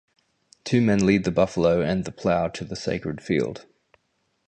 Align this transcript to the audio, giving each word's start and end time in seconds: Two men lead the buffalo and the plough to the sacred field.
Two 0.63 0.81
men 0.81 1.05
lead 1.05 1.25
the 1.25 1.31
buffalo 1.31 1.79
and 1.81 2.05
the 2.05 2.11
plough 2.11 2.47
to 2.47 2.65
the 2.65 2.75
sacred 2.75 3.21
field. 3.21 3.67